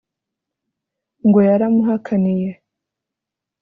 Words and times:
ngo 1.27 1.39
yaramuhakaniye 1.49 2.51